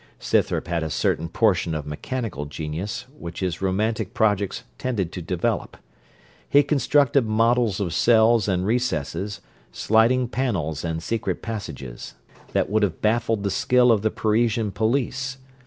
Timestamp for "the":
13.43-13.51, 14.01-14.09